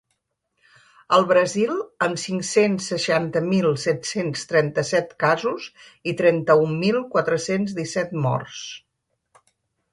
[1.17, 1.73] El Brasil,
[2.05, 5.69] amb cinc-cents seixanta mil set-cents trenta-set casos
[6.13, 8.67] i trenta-un mil quatre-cents disset morts.